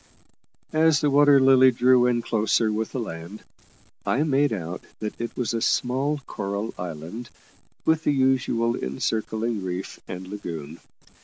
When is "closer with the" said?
2.23-2.99